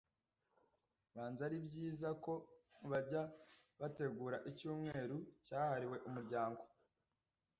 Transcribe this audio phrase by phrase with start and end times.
[1.03, 2.33] basanze ari byiza ko
[2.91, 3.23] bajya
[3.79, 6.63] bategura icyumweru cyahariwe umuryango